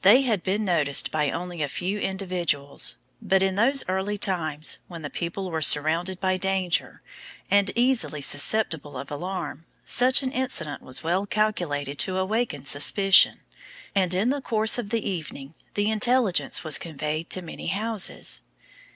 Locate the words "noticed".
0.64-1.10